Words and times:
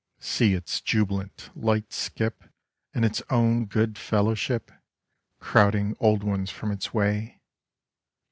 See 0.17 0.55
its 0.55 0.81
jubilant 0.81 1.51
light 1.55 1.93
skip 1.93 2.43
And 2.91 3.05
its 3.05 3.21
own 3.29 3.65
good 3.67 3.99
fellowship, 3.99 4.71
Crowding 5.39 5.95
old 5.99 6.23
ones 6.23 6.49
from 6.49 6.71
its 6.71 6.91
way. 6.91 7.39